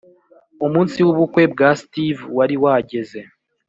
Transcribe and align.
umunsi 0.65 0.97
w’ubukwe 1.05 1.41
bwa 1.53 1.69
steve 1.81 2.21
wari 2.37 2.55
wageze 2.63 3.19